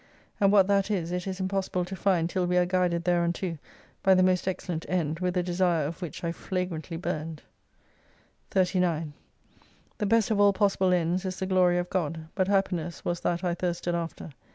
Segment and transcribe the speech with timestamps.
[0.39, 3.59] And what that is, it is impossible to find till we are guided thereunto
[4.01, 7.43] by the most excellent end, with a desire of which I flagrantly burned.
[8.49, 9.13] 39
[9.99, 13.43] The best of all possible ends is the Glory of God, but happiness was that
[13.43, 14.31] I thirsted after.